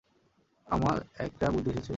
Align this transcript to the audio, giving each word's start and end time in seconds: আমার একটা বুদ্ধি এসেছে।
আমার 0.67 0.97
একটা 1.17 1.45
বুদ্ধি 1.51 1.69
এসেছে। 1.71 1.89